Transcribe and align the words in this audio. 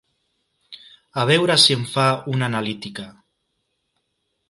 A 1.21 1.27
veure 1.33 1.59
si 1.65 1.77
em 1.81 1.85
fa 1.93 2.07
una 2.35 2.51
analítica. 2.51 3.09